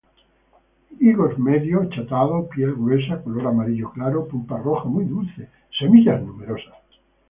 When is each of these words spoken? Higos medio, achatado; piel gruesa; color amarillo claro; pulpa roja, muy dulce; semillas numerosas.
Higos 0.99 1.37
medio, 1.37 1.83
achatado; 1.83 2.47
piel 2.49 2.73
gruesa; 2.73 3.21
color 3.23 3.45
amarillo 3.53 3.91
claro; 3.91 4.25
pulpa 4.27 4.57
roja, 4.57 4.85
muy 4.85 5.05
dulce; 5.05 5.47
semillas 5.79 6.19
numerosas. 6.25 6.73